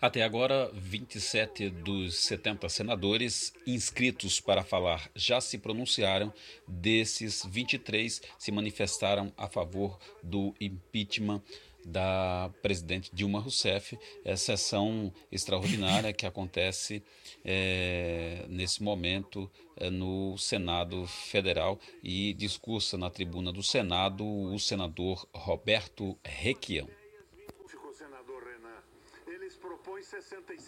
[0.00, 6.32] Até agora, 27 dos 70 senadores inscritos para falar já se pronunciaram.
[6.66, 11.42] Desses, 23 se manifestaram a favor do impeachment
[11.84, 17.02] da presidente Dilma Rousseff, é sessão extraordinária que acontece
[17.44, 25.26] é, nesse momento é, no Senado Federal e discursa na tribuna do Senado o senador
[25.34, 26.88] Roberto Requião.
[29.30, 30.58] 65